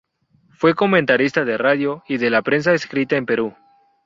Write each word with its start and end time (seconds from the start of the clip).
Fue 0.49 0.73
comentarista 0.73 1.45
de 1.45 1.59
radio 1.59 2.03
y 2.07 2.17
de 2.17 2.31
la 2.31 2.41
prensa 2.41 2.73
escrita 2.73 3.17
en 3.17 3.27
Perú. 3.27 3.53